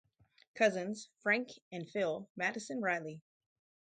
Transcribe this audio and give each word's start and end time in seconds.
Cousins, 0.55 1.09
Frank, 1.19 1.49
and 1.71 1.87
Phil 1.87 2.27
Madison 2.35 2.81
Riley. 2.81 3.21